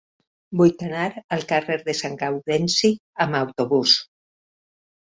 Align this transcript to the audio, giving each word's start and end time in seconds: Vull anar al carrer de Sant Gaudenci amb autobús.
Vull 0.61 0.71
anar 0.87 1.03
al 1.37 1.45
carrer 1.53 1.77
de 1.91 1.97
Sant 2.01 2.17
Gaudenci 2.25 2.93
amb 3.29 3.41
autobús. 3.43 3.99